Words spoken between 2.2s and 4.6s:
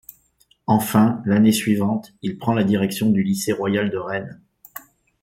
il prend la direction du lycée royal de Rennes.